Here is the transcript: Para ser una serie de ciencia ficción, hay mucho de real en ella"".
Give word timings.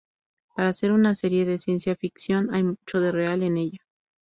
Para 0.55 0.73
ser 0.73 0.93
una 0.93 1.13
serie 1.13 1.45
de 1.45 1.59
ciencia 1.59 1.95
ficción, 1.95 2.51
hay 2.55 2.63
mucho 2.63 2.99
de 2.99 3.11
real 3.11 3.43
en 3.43 3.57
ella"". 3.57 3.79